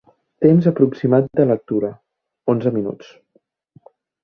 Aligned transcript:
Temps 0.45 0.69
aproximat 0.71 1.27
de 1.41 1.45
lectura: 1.51 1.91
onze 2.55 2.75
minuts. 2.81 3.13